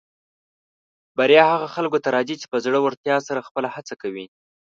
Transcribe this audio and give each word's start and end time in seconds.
بریا 1.17 1.43
هغه 1.53 1.67
خلکو 1.75 1.97
ته 2.03 2.09
راځي 2.15 2.35
چې 2.41 2.45
په 2.51 2.57
زړۀ 2.65 2.79
ورتیا 2.83 3.15
سره 3.27 3.45
خپله 3.47 3.67
هڅه 3.75 3.93
کوي. 4.01 4.25